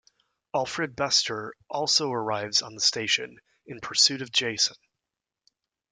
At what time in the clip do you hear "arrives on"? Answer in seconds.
2.11-2.73